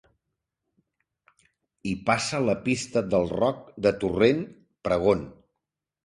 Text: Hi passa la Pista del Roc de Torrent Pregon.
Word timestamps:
Hi 1.89 1.91
passa 2.07 2.39
la 2.45 2.55
Pista 2.67 3.03
del 3.15 3.29
Roc 3.33 3.61
de 3.87 3.91
Torrent 4.05 4.41
Pregon. 4.89 5.23